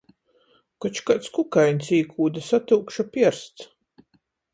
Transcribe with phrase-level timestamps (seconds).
[0.85, 3.69] Koč kaids kukaiņs īkūde, satyukša piersts.